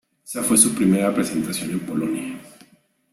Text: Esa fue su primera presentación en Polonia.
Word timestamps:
Esa 0.25 0.41
fue 0.41 0.57
su 0.57 0.73
primera 0.73 1.13
presentación 1.13 1.69
en 1.69 1.79
Polonia. 1.81 2.39